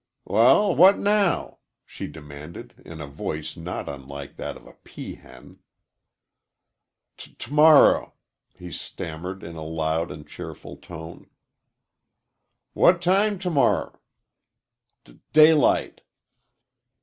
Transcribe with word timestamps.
"Wal, 0.25 0.75
what 0.75 0.97
now?" 0.97 1.59
she 1.85 2.07
demanded, 2.07 2.81
in 2.83 2.99
a 2.99 3.05
voice 3.05 3.55
not 3.55 3.87
unlike 3.87 4.35
that 4.37 4.57
of 4.57 4.65
a 4.65 4.73
pea 4.73 5.13
hen. 5.13 5.59
"T' 7.17 7.35
t' 7.35 7.51
morrer," 7.51 8.11
he 8.55 8.71
stammered, 8.71 9.43
in 9.43 9.55
a 9.55 9.63
loud 9.63 10.09
and 10.09 10.27
cheerful 10.27 10.75
tone. 10.77 11.29
"What 12.73 12.99
time 12.99 13.37
to 13.45 13.51
morrer?" 13.51 13.99
"D 15.03 15.19
daylight." 15.33 16.01